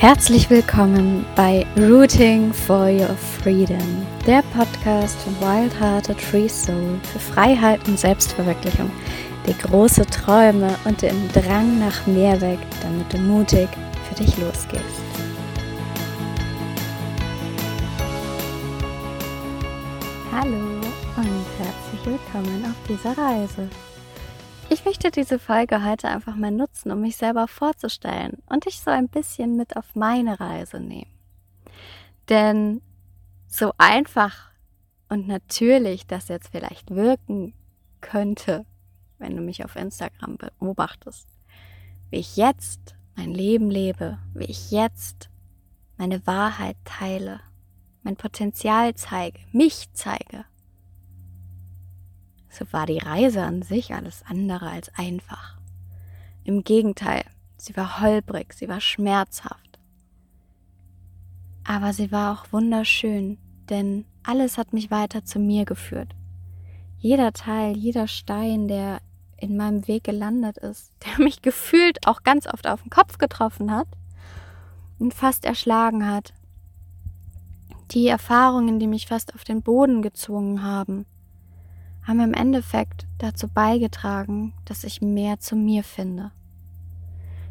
[0.00, 7.18] Herzlich willkommen bei Rooting for Your Freedom, der Podcast von Wild Hearted Free Soul für
[7.18, 8.90] Freiheit und Selbstverwirklichung,
[9.46, 13.68] die große Träume und den Drang nach mehr weg, damit du mutig
[14.08, 14.82] für dich losgehst.
[20.32, 20.80] Hallo
[21.18, 23.68] und herzlich willkommen auf dieser Reise.
[24.80, 28.90] Ich möchte diese Folge heute einfach mal nutzen, um mich selber vorzustellen und dich so
[28.90, 31.10] ein bisschen mit auf meine Reise nehmen.
[32.30, 32.80] Denn
[33.46, 34.50] so einfach
[35.10, 37.52] und natürlich das jetzt vielleicht wirken
[38.00, 38.64] könnte,
[39.18, 41.28] wenn du mich auf Instagram beobachtest,
[42.08, 45.28] wie ich jetzt mein Leben lebe, wie ich jetzt
[45.98, 47.40] meine Wahrheit teile,
[48.02, 50.46] mein Potenzial zeige, mich zeige,
[52.50, 55.56] so war die Reise an sich alles andere als einfach.
[56.44, 57.24] Im Gegenteil,
[57.56, 59.78] sie war holprig, sie war schmerzhaft.
[61.64, 63.38] Aber sie war auch wunderschön,
[63.68, 66.14] denn alles hat mich weiter zu mir geführt.
[66.98, 69.00] Jeder Teil, jeder Stein, der
[69.36, 73.72] in meinem Weg gelandet ist, der mich gefühlt auch ganz oft auf den Kopf getroffen
[73.72, 73.88] hat
[74.98, 76.34] und fast erschlagen hat.
[77.92, 81.06] Die Erfahrungen, die mich fast auf den Boden gezwungen haben,
[82.10, 86.32] haben im Endeffekt dazu beigetragen, dass ich mehr zu mir finde.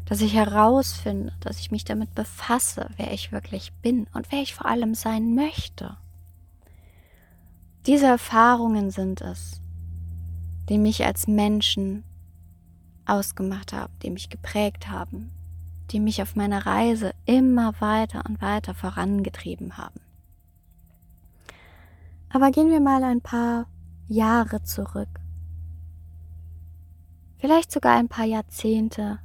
[0.04, 4.54] Dass ich herausfinde, dass ich mich damit befasse, wer ich wirklich bin und wer ich
[4.54, 5.96] vor allem sein möchte.
[7.86, 9.62] Diese Erfahrungen sind es,
[10.68, 12.04] die mich als Menschen
[13.06, 15.30] ausgemacht haben, die mich geprägt haben,
[15.90, 20.00] die mich auf meiner Reise immer weiter und weiter vorangetrieben haben.
[22.28, 23.66] Aber gehen wir mal ein paar
[24.10, 25.08] Jahre zurück.
[27.38, 29.20] Vielleicht sogar ein paar Jahrzehnte.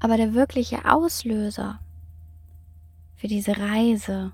[0.00, 1.80] Aber der wirkliche Auslöser
[3.14, 4.32] für diese Reise,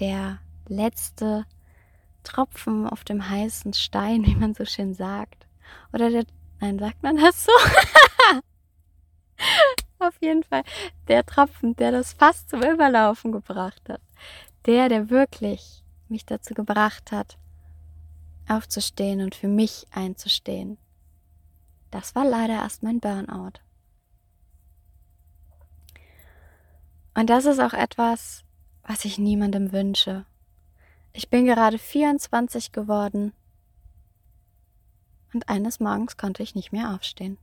[0.00, 1.46] der letzte
[2.24, 5.46] Tropfen auf dem heißen Stein, wie man so schön sagt.
[5.92, 6.24] Oder der,
[6.60, 7.52] nein, sagt man das so?
[10.00, 10.64] auf jeden Fall
[11.06, 14.00] der Tropfen, der das fast zum Überlaufen gebracht hat.
[14.66, 15.81] Der, der wirklich
[16.12, 17.38] mich dazu gebracht hat,
[18.48, 20.78] aufzustehen und für mich einzustehen.
[21.90, 23.60] Das war leider erst mein Burnout.
[27.14, 28.44] Und das ist auch etwas,
[28.82, 30.24] was ich niemandem wünsche.
[31.12, 33.32] Ich bin gerade 24 geworden
[35.34, 37.36] und eines Morgens konnte ich nicht mehr aufstehen.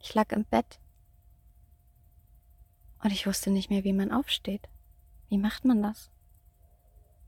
[0.00, 0.78] Ich lag im Bett
[3.02, 4.68] und ich wusste nicht mehr, wie man aufsteht.
[5.28, 6.10] Wie macht man das?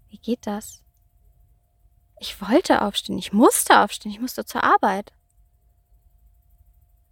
[0.08, 0.82] Wie geht das?
[2.18, 5.12] Ich wollte aufstehen, ich musste aufstehen, ich musste zur Arbeit.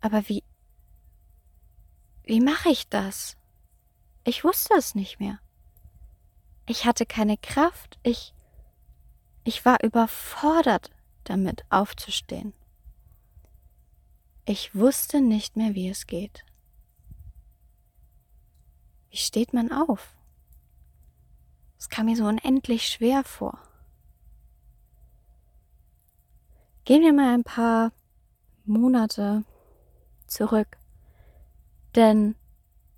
[0.01, 0.45] Aber wie,
[2.25, 3.37] wie mache ich das?
[4.25, 5.41] Ich wusste es nicht mehr.
[6.67, 8.35] Ich hatte keine Kraft, ich,
[9.45, 10.91] ich war überfordert
[11.25, 12.53] damit aufzustehen.
[14.45, 16.45] Ich wusste nicht mehr, wie es geht.
[19.11, 20.18] Wie steht man auf?
[21.79, 23.59] Es kam mir so unendlich schwer vor.
[26.85, 27.93] Gehen wir mal ein paar
[28.65, 29.45] Monate
[30.27, 30.77] zurück.
[31.95, 32.35] Denn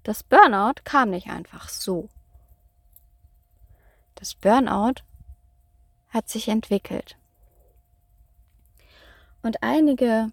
[0.02, 2.08] das Burnout kam nicht einfach so.
[4.14, 5.02] Das Burnout
[6.08, 7.16] hat sich entwickelt.
[9.42, 10.32] Und einige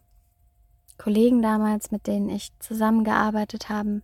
[0.97, 4.01] Kollegen damals, mit denen ich zusammengearbeitet habe,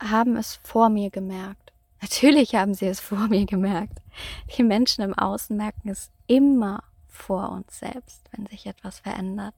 [0.00, 1.69] haben es vor mir gemerkt.
[2.00, 4.00] Natürlich haben sie es vor mir gemerkt.
[4.56, 9.54] Die Menschen im Außen merken es immer vor uns selbst, wenn sich etwas verändert.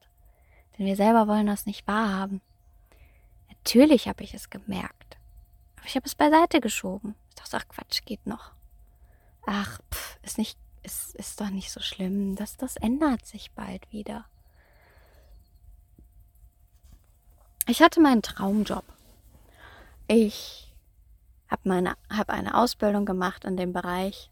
[0.76, 2.40] Denn wir selber wollen das nicht wahrhaben.
[3.48, 5.18] Natürlich habe ich es gemerkt.
[5.76, 7.14] Aber ich habe es beiseite geschoben.
[7.28, 8.52] Ich dachte, ach Quatsch, geht noch.
[9.46, 12.34] Ach, pff, ist nicht, ist, ist doch nicht so schlimm.
[12.34, 14.24] Das, das ändert sich bald wieder.
[17.68, 18.84] Ich hatte meinen Traumjob.
[20.08, 20.71] Ich
[21.52, 24.30] habe meine hab eine Ausbildung gemacht in dem Bereich,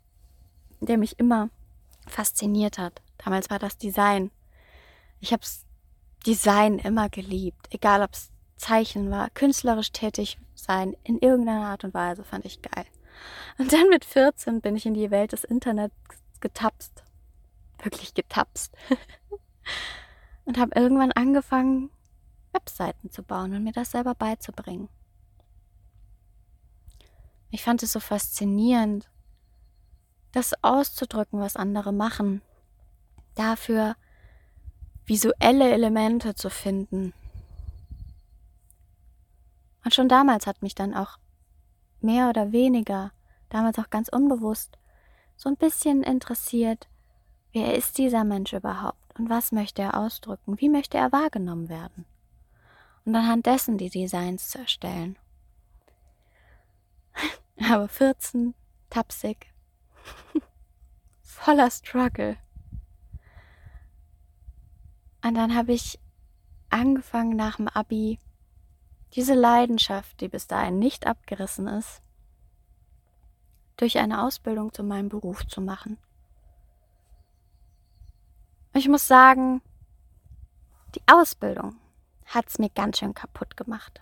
[0.81, 1.51] der mich immer
[2.07, 3.03] fasziniert hat.
[3.19, 4.31] Damals war das Design.
[5.21, 5.43] Ich habe
[6.27, 11.95] Design immer geliebt, egal ob es Zeichen war, künstlerisch tätig sein in irgendeiner Art und
[11.95, 12.87] Weise fand ich geil.
[13.59, 15.95] Und dann mit 14 bin ich in die Welt des Internets
[16.41, 17.05] getapst.
[17.83, 18.75] Wirklich getapst.
[20.45, 21.91] und habe irgendwann angefangen,
[22.53, 24.89] Webseiten zu bauen und mir das selber beizubringen.
[27.51, 29.11] Ich fand es so faszinierend,
[30.33, 32.43] das auszudrücken, was andere machen.
[33.35, 33.97] Dafür
[35.07, 37.13] visuelle Elemente zu finden.
[39.85, 41.19] Und schon damals hat mich dann auch
[42.01, 43.13] mehr oder weniger,
[43.49, 44.79] damals auch ganz unbewusst,
[45.37, 46.89] so ein bisschen interessiert,
[47.53, 52.05] wer ist dieser Mensch überhaupt und was möchte er ausdrücken, wie möchte er wahrgenommen werden.
[53.05, 55.19] Und anhand dessen die Designs zu erstellen.
[57.69, 58.55] Aber 14,
[58.89, 59.53] tapsig,
[61.23, 62.37] voller Struggle.
[65.23, 65.99] Und dann habe ich
[66.71, 68.19] angefangen nach dem Abi,
[69.15, 72.01] diese Leidenschaft, die bis dahin nicht abgerissen ist,
[73.77, 75.99] durch eine Ausbildung zu meinem Beruf zu machen.
[78.73, 79.63] Ich muss sagen,
[80.95, 81.77] die Ausbildung
[82.27, 84.01] hat es mir ganz schön kaputt gemacht.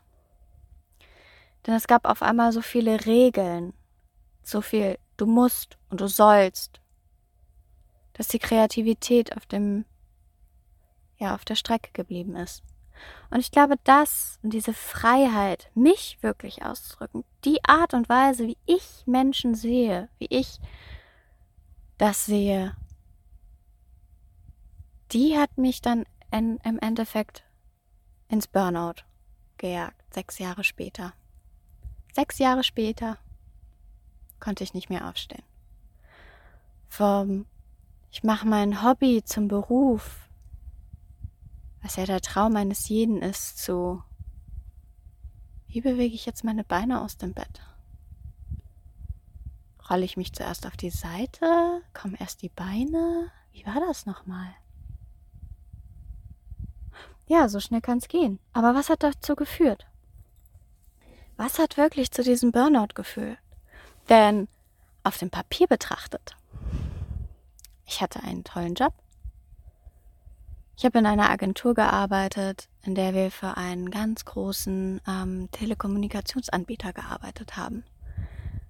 [1.67, 3.75] Denn es gab auf einmal so viele Regeln,
[4.43, 6.81] so viel du musst und du sollst,
[8.15, 9.85] dass die Kreativität auf dem
[11.19, 12.63] ja auf der Strecke geblieben ist.
[13.31, 18.57] Und ich glaube, das und diese Freiheit, mich wirklich auszudrücken, die Art und Weise, wie
[18.67, 20.59] ich Menschen sehe, wie ich
[21.99, 22.77] das sehe,
[25.13, 27.45] die hat mich dann in, im Endeffekt
[28.29, 29.03] ins Burnout
[29.57, 31.13] gejagt, sechs Jahre später.
[32.13, 33.19] Sechs Jahre später
[34.41, 35.43] konnte ich nicht mehr aufstehen.
[36.89, 37.47] Vom
[38.11, 40.29] ich mache mein Hobby zum Beruf,
[41.83, 44.03] was ja der Traum eines jeden ist, zu
[45.67, 47.61] wie bewege ich jetzt meine Beine aus dem Bett?
[49.91, 51.83] Rolle ich mich zuerst auf die Seite?
[51.93, 53.31] Kommen erst die Beine?
[53.53, 54.55] Wie war das nochmal?
[57.27, 58.39] Ja, so schnell kann es gehen.
[58.55, 59.87] Aber was hat dazu geführt?
[61.39, 63.39] Was hat wirklich zu diesem Burnout geführt?
[64.09, 64.49] Denn
[65.05, 66.35] auf dem Papier betrachtet,
[67.87, 68.93] ich hatte einen tollen Job,
[70.77, 76.93] ich habe in einer Agentur gearbeitet, in der wir für einen ganz großen ähm, Telekommunikationsanbieter
[76.93, 77.85] gearbeitet haben.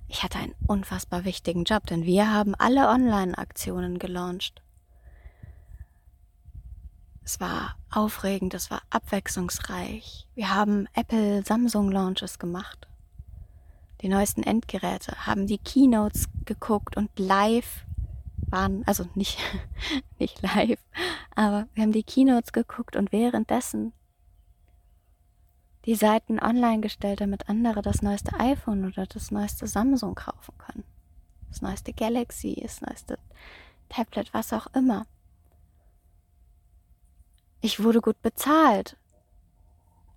[0.06, 4.60] Ich hatte einen unfassbar wichtigen Job, denn wir haben alle Online-Aktionen gelauncht.
[7.28, 10.26] Es war aufregend, es war abwechslungsreich.
[10.34, 12.88] Wir haben Apple Samsung Launches gemacht.
[14.00, 17.84] Die neuesten Endgeräte, haben die Keynotes geguckt und live
[18.48, 19.38] waren, also nicht,
[20.18, 20.78] nicht live,
[21.36, 23.92] aber wir haben die Keynotes geguckt und währenddessen
[25.84, 30.84] die Seiten online gestellt, damit andere das neueste iPhone oder das neueste Samsung kaufen können.
[31.50, 33.18] Das neueste Galaxy, das neueste
[33.90, 35.04] Tablet, was auch immer.
[37.60, 38.96] Ich wurde gut bezahlt.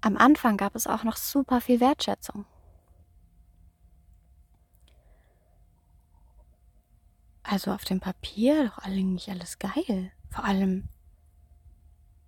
[0.01, 2.45] Am Anfang gab es auch noch super viel Wertschätzung.
[7.43, 10.11] Also auf dem Papier doch eigentlich alles geil.
[10.29, 10.87] Vor allem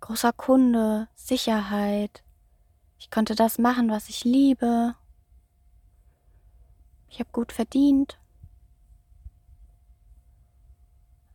[0.00, 2.22] großer Kunde, Sicherheit.
[2.98, 4.94] Ich konnte das machen, was ich liebe.
[7.08, 8.18] Ich habe gut verdient.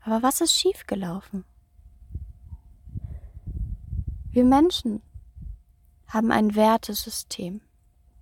[0.02, 1.46] Aber was ist schiefgelaufen?
[4.40, 5.02] Wir Menschen
[6.08, 7.60] haben ein Wertesystem,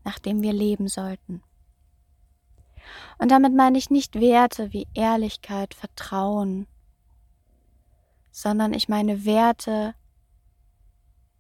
[0.04, 1.44] nach dem wir leben sollten.
[3.20, 6.66] Und damit meine ich nicht Werte wie Ehrlichkeit, Vertrauen,
[8.32, 9.94] sondern ich meine Werte,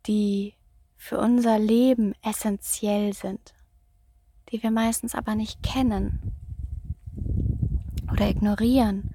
[0.05, 0.53] die
[0.95, 3.55] für unser Leben essentiell sind,
[4.51, 6.35] die wir meistens aber nicht kennen
[8.11, 9.09] oder ignorieren,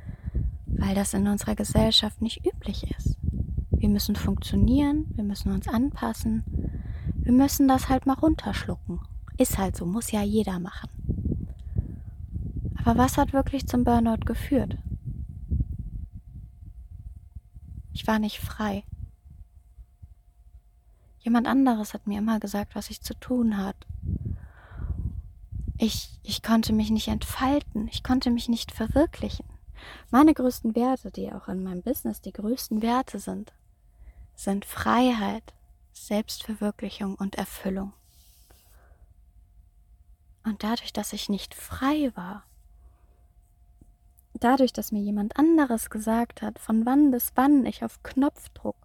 [0.67, 3.22] weil das in unserer Gesellschaft nicht üblich ist.
[3.83, 6.45] Wir müssen funktionieren, wir müssen uns anpassen,
[7.17, 9.01] wir müssen das halt mal runterschlucken.
[9.39, 10.89] Ist halt so, muss ja jeder machen.
[12.79, 14.79] Aber was hat wirklich zum Burnout geführt?
[17.93, 18.85] Ich war nicht frei.
[21.19, 23.75] Jemand anderes hat mir immer gesagt, was ich zu tun hat.
[25.77, 29.47] Ich, ich konnte mich nicht entfalten, ich konnte mich nicht verwirklichen.
[30.13, 33.53] Meine größten Werte, die auch in meinem Business die größten Werte sind,
[34.35, 35.55] sind Freiheit,
[35.93, 37.93] Selbstverwirklichung und Erfüllung.
[40.45, 42.45] Und dadurch, dass ich nicht frei war,
[44.35, 48.77] dadurch, dass mir jemand anderes gesagt hat, von wann bis wann ich auf Knopfdruck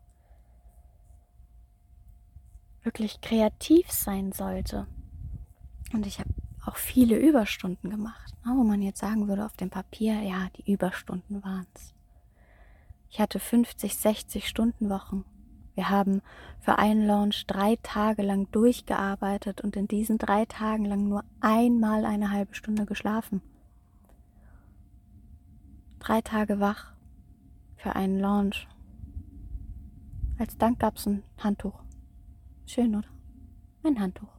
[2.83, 4.87] wirklich kreativ sein sollte.
[5.93, 6.29] Und ich habe
[6.65, 10.71] auch viele Überstunden gemacht, ne, wo man jetzt sagen würde auf dem Papier, ja, die
[10.71, 11.93] Überstunden waren es.
[13.09, 15.25] Ich hatte 50, 60 Stunden Wochen.
[15.77, 16.21] Wir haben
[16.59, 22.03] für einen Launch drei Tage lang durchgearbeitet und in diesen drei Tagen lang nur einmal
[22.03, 23.41] eine halbe Stunde geschlafen
[26.07, 26.93] drei Tage wach
[27.75, 28.67] für einen Launch.
[30.39, 31.83] Als Dank gab es ein Handtuch.
[32.65, 33.07] Schön, oder?
[33.83, 34.29] Ein Handtuch.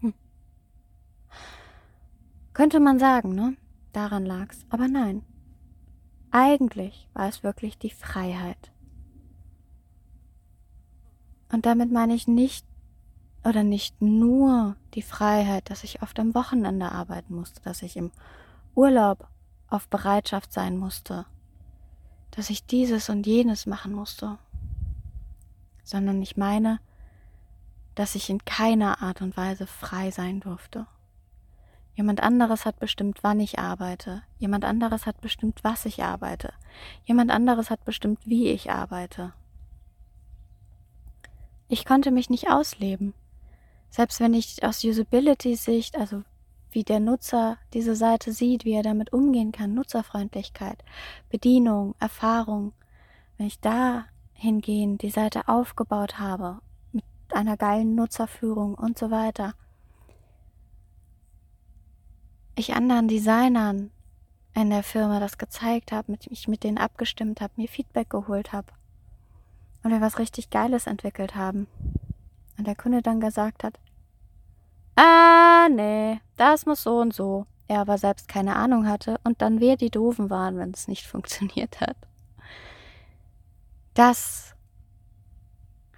[0.00, 0.14] Hm.
[2.54, 3.56] Könnte man sagen, ne?
[3.92, 4.64] Daran lag's.
[4.70, 5.22] Aber nein.
[6.30, 8.72] Eigentlich war es wirklich die Freiheit.
[11.52, 12.64] Und damit meine ich nicht
[13.44, 18.10] oder nicht nur die Freiheit, dass ich oft am Wochenende arbeiten musste, dass ich im
[18.74, 19.26] Urlaub
[19.68, 21.26] auf Bereitschaft sein musste,
[22.32, 24.38] dass ich dieses und jenes machen musste,
[25.82, 26.80] sondern ich meine,
[27.94, 30.86] dass ich in keiner Art und Weise frei sein durfte.
[31.94, 34.22] Jemand anderes hat bestimmt, wann ich arbeite.
[34.38, 36.52] Jemand anderes hat bestimmt, was ich arbeite.
[37.04, 39.32] Jemand anderes hat bestimmt, wie ich arbeite.
[41.72, 43.14] Ich konnte mich nicht ausleben.
[43.90, 46.24] Selbst wenn ich aus Usability-Sicht, also
[46.72, 50.84] wie der Nutzer diese Seite sieht, wie er damit umgehen kann, Nutzerfreundlichkeit,
[51.28, 52.72] Bedienung, Erfahrung,
[53.38, 56.58] wenn ich da hingehend die Seite aufgebaut habe,
[56.90, 59.54] mit einer geilen Nutzerführung und so weiter,
[62.56, 63.92] ich anderen Designern
[64.56, 68.72] in der Firma das gezeigt habe, mich mit denen abgestimmt habe, mir Feedback geholt habe
[69.82, 71.66] und wir was richtig Geiles entwickelt haben.
[72.58, 73.78] Und der Kunde dann gesagt hat,
[74.96, 77.46] ah, nee, das muss so und so.
[77.68, 81.06] Er aber selbst keine Ahnung hatte und dann wir die Doofen waren, wenn es nicht
[81.06, 81.96] funktioniert hat.
[83.94, 84.54] Das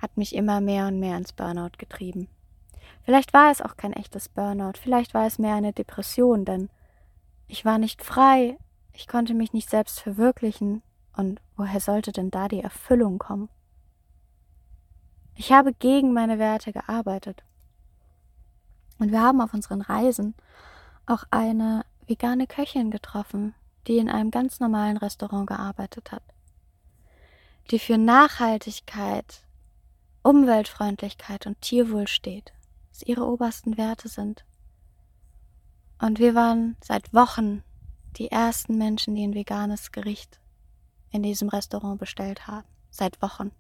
[0.01, 2.29] hat mich immer mehr und mehr ins Burnout getrieben.
[3.05, 6.69] Vielleicht war es auch kein echtes Burnout, vielleicht war es mehr eine Depression, denn
[7.49, 8.59] ich war nicht frei,
[8.93, 10.83] ich konnte mich nicht selbst verwirklichen,
[11.17, 13.49] und woher sollte denn da die Erfüllung kommen?
[15.35, 17.43] Ich habe gegen meine Werte gearbeitet.
[18.99, 20.35] Und wir haben auf unseren Reisen
[21.07, 23.55] auch eine vegane Köchin getroffen,
[23.87, 26.23] die in einem ganz normalen Restaurant gearbeitet hat,
[27.71, 29.43] die für Nachhaltigkeit,
[30.23, 32.53] Umweltfreundlichkeit und Tierwohl steht
[32.93, 34.45] es ihre obersten Werte sind.
[35.99, 37.63] Und wir waren seit Wochen
[38.17, 40.41] die ersten Menschen, die ein veganes Gericht
[41.11, 42.67] in diesem Restaurant bestellt haben.
[42.91, 43.53] Seit Wochen.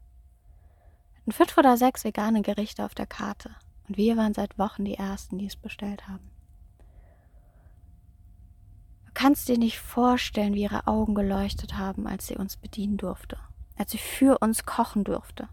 [1.22, 3.50] Hatten fünf oder sechs vegane Gerichte auf der Karte.
[3.88, 6.30] Und wir waren seit Wochen die ersten, die es bestellt haben.
[9.06, 13.38] Du kannst dir nicht vorstellen, wie ihre Augen geleuchtet haben, als sie uns bedienen durfte,
[13.76, 15.48] als sie für uns kochen durfte.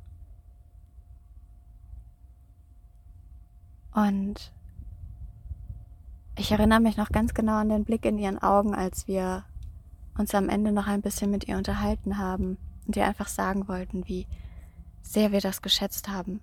[3.93, 4.51] Und
[6.35, 9.43] ich erinnere mich noch ganz genau an den Blick in ihren Augen, als wir
[10.17, 12.57] uns am Ende noch ein bisschen mit ihr unterhalten haben
[12.87, 14.25] und ihr einfach sagen wollten, wie
[15.01, 16.41] sehr wir das geschätzt haben.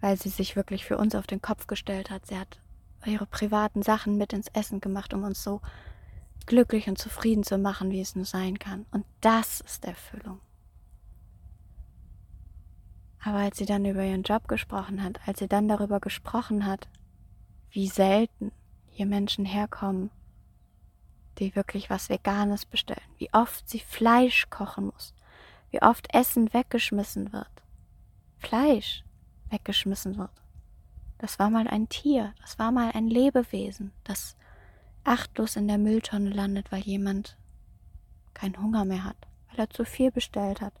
[0.00, 2.26] Weil sie sich wirklich für uns auf den Kopf gestellt hat.
[2.26, 2.60] Sie hat
[3.06, 5.60] ihre privaten Sachen mit ins Essen gemacht, um uns so
[6.46, 8.86] glücklich und zufrieden zu machen, wie es nur sein kann.
[8.90, 10.40] Und das ist Erfüllung.
[13.24, 16.88] Aber als sie dann über ihren Job gesprochen hat, als sie dann darüber gesprochen hat,
[17.70, 18.50] wie selten
[18.90, 20.10] hier Menschen herkommen,
[21.38, 25.14] die wirklich was Veganes bestellen, wie oft sie Fleisch kochen muss,
[25.72, 27.50] wie oft Essen weggeschmissen wird,
[28.38, 29.02] Fleisch
[29.50, 30.30] weggeschmissen wird.
[31.18, 34.36] Das war mal ein Tier, das war mal ein Lebewesen, das
[35.04, 37.36] achtlos in der Mülltonne landet, weil jemand
[38.34, 39.16] keinen Hunger mehr hat,
[39.48, 40.74] weil er zu viel bestellt hat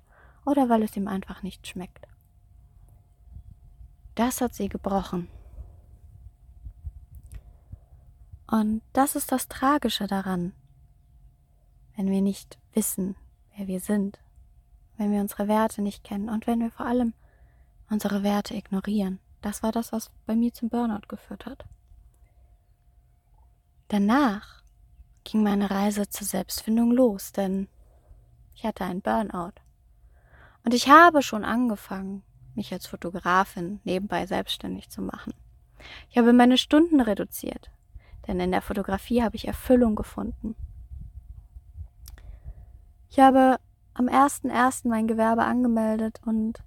[0.44, 2.06] oder weil es ihm einfach nicht schmeckt.
[4.14, 5.28] Das hat sie gebrochen.
[8.46, 10.52] Und das ist das Tragische daran,
[11.96, 13.16] wenn wir nicht wissen,
[13.56, 14.18] wer wir sind,
[14.96, 17.14] wenn wir unsere Werte nicht kennen und wenn wir vor allem
[17.90, 19.18] unsere Werte ignorieren.
[19.40, 21.64] Das war das, was bei mir zum Burnout geführt hat.
[23.88, 24.62] Danach
[25.24, 27.68] ging meine Reise zur Selbstfindung los, denn
[28.54, 29.60] ich hatte einen Burnout.
[30.64, 32.22] Und ich habe schon angefangen,
[32.54, 35.34] mich als Fotografin nebenbei selbstständig zu machen.
[36.10, 37.70] Ich habe meine Stunden reduziert,
[38.26, 40.54] denn in der Fotografie habe ich Erfüllung gefunden.
[43.10, 43.58] Ich habe
[43.94, 44.88] am 1.1.
[44.88, 46.62] mein Gewerbe angemeldet und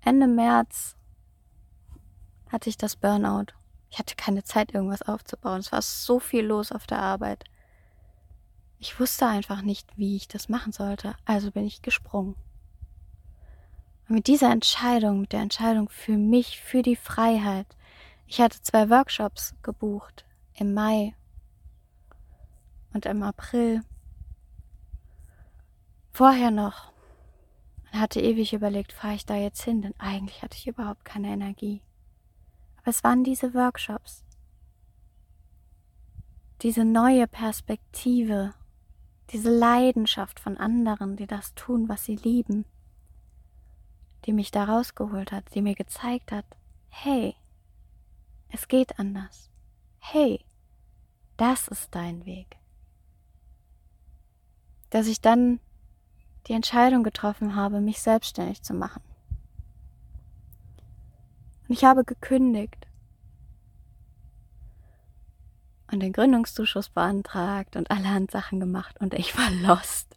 [0.00, 0.96] Ende März
[2.48, 3.52] hatte ich das Burnout.
[3.90, 5.60] Ich hatte keine Zeit, irgendwas aufzubauen.
[5.60, 7.44] Es war so viel los auf der Arbeit.
[8.78, 12.34] Ich wusste einfach nicht, wie ich das machen sollte, also bin ich gesprungen.
[14.08, 17.66] Und mit dieser Entscheidung, mit der Entscheidung für mich, für die Freiheit,
[18.26, 20.24] ich hatte zwei Workshops gebucht
[20.54, 21.14] im Mai
[22.92, 23.82] und im April.
[26.14, 26.94] Vorher noch.
[27.92, 31.28] Und hatte ewig überlegt, fahre ich da jetzt hin, denn eigentlich hatte ich überhaupt keine
[31.28, 31.82] Energie.
[32.78, 34.24] Aber es waren diese Workshops.
[36.62, 38.54] Diese neue Perspektive,
[39.28, 42.64] diese Leidenschaft von anderen, die das tun, was sie lieben
[44.26, 46.46] die mich da rausgeholt hat, die mir gezeigt hat,
[46.88, 47.34] hey,
[48.48, 49.50] es geht anders.
[49.98, 50.44] Hey,
[51.36, 52.56] das ist dein Weg.
[54.90, 55.60] Dass ich dann
[56.46, 59.02] die Entscheidung getroffen habe, mich selbstständig zu machen.
[61.68, 62.86] Und ich habe gekündigt
[65.90, 70.16] und den Gründungszuschuss beantragt und allerhand Sachen gemacht und ich war lost.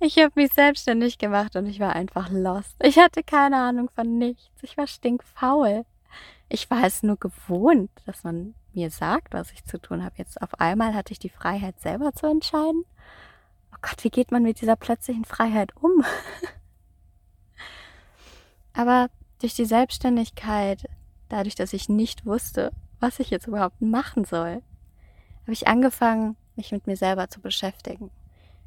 [0.00, 2.76] Ich habe mich selbstständig gemacht und ich war einfach lost.
[2.82, 4.50] Ich hatte keine Ahnung von nichts.
[4.62, 5.86] Ich war stinkfaul.
[6.48, 10.14] Ich war es nur gewohnt, dass man mir sagt, was ich zu tun habe.
[10.18, 12.84] Jetzt auf einmal hatte ich die Freiheit, selber zu entscheiden.
[13.84, 16.02] Gott, wie geht man mit dieser plötzlichen Freiheit um?
[18.72, 19.10] Aber
[19.40, 20.86] durch die Selbstständigkeit,
[21.28, 24.62] dadurch, dass ich nicht wusste, was ich jetzt überhaupt machen soll,
[25.42, 28.10] habe ich angefangen, mich mit mir selber zu beschäftigen.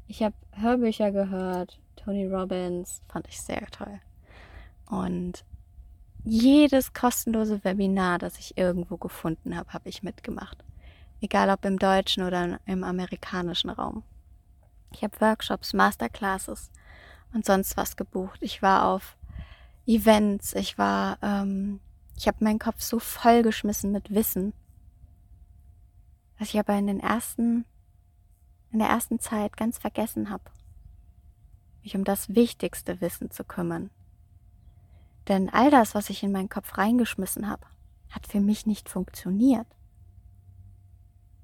[0.06, 4.00] Ich habe Hörbücher gehört, Tony Robbins, fand ich sehr toll.
[4.86, 5.44] Und
[6.22, 10.64] jedes kostenlose Webinar, das ich irgendwo gefunden habe, habe ich mitgemacht.
[11.20, 14.04] Egal ob im deutschen oder im amerikanischen Raum.
[14.90, 16.70] Ich habe Workshops, Masterclasses
[17.32, 18.38] und sonst was gebucht.
[18.42, 19.16] Ich war auf
[19.86, 21.80] Events, ich war, ähm,
[22.16, 24.52] ich habe meinen Kopf so vollgeschmissen mit Wissen,
[26.38, 27.64] dass ich aber in den ersten,
[28.70, 30.44] in der ersten Zeit ganz vergessen habe,
[31.82, 33.90] mich um das wichtigste Wissen zu kümmern.
[35.28, 37.66] Denn all das, was ich in meinen Kopf reingeschmissen habe,
[38.10, 39.66] hat für mich nicht funktioniert.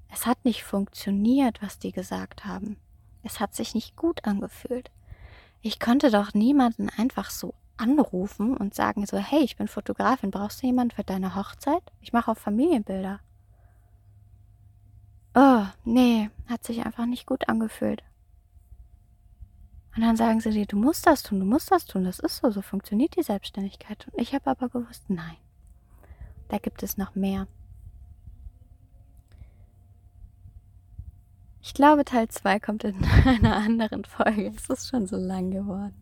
[0.09, 2.77] Es hat nicht funktioniert, was die gesagt haben.
[3.25, 4.91] Es hat sich nicht gut angefühlt.
[5.61, 10.61] Ich konnte doch niemanden einfach so anrufen und sagen so, hey, ich bin Fotografin, brauchst
[10.61, 11.81] du jemanden für deine Hochzeit?
[12.01, 13.19] Ich mache auch Familienbilder.
[15.33, 18.03] Oh, nee, hat sich einfach nicht gut angefühlt.
[19.95, 22.37] Und dann sagen sie dir, du musst das tun, du musst das tun, das ist
[22.37, 24.07] so, so funktioniert die Selbstständigkeit.
[24.07, 25.37] Und ich habe aber gewusst, nein,
[26.49, 27.47] da gibt es noch mehr.
[31.65, 34.53] Ich glaube, Teil 2 kommt in einer anderen Folge.
[34.55, 35.95] Es ist schon so lang geworden.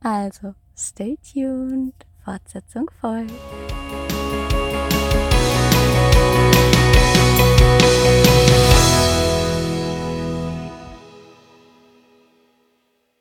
[0.00, 1.94] Also, stay tuned.
[2.24, 3.30] Fortsetzung folgt.